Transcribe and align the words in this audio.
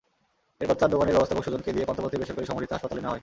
এরপর 0.61 0.77
তাঁর 0.79 0.89
দোকানের 0.93 1.15
ব্যবস্থাপক 1.15 1.43
সুজনকে 1.45 1.73
দিয়ে 1.75 1.87
পান্থপথের 1.87 2.19
বেসরকারি 2.21 2.47
শমরিতা 2.49 2.75
হাসপাতালে 2.75 3.01
নেওয়া 3.01 3.13
হয়। 3.13 3.19